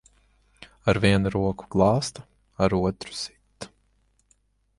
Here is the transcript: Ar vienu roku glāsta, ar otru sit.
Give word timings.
Ar 0.93 0.99
vienu 1.03 1.29
roku 1.35 1.69
glāsta, 1.75 2.25
ar 2.65 2.77
otru 2.79 3.15
sit. 3.21 3.71